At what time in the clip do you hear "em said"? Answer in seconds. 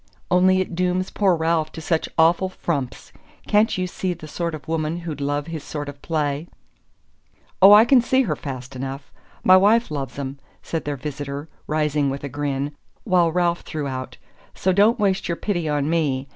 10.17-10.85